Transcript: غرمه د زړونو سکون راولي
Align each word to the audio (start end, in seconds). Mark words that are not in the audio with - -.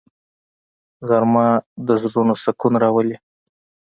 غرمه 1.07 1.47
د 1.87 1.89
زړونو 2.01 2.33
سکون 2.43 2.73
راولي 2.83 3.17